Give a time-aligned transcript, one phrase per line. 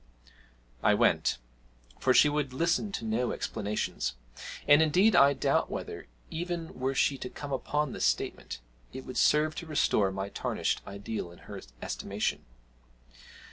[0.81, 1.37] I went
[1.99, 4.15] for she would listen to no explanations;
[4.67, 8.61] and indeed I doubt whether, even were she to come upon this statement,
[8.93, 12.45] it would serve to restore my tarnished ideal in her estimation.